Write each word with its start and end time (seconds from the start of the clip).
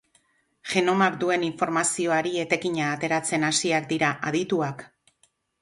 Genomak 0.71 1.19
duen 1.23 1.45
informazioari 1.49 2.33
etekina 2.45 2.89
ateratzen 2.97 3.47
hasiak 3.51 3.89
dira 3.93 4.11
adituak. 4.31 4.87